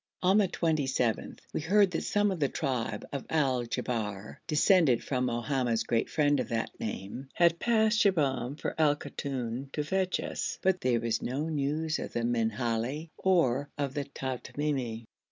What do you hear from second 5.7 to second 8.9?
great friend of that name, had passed Shibahm for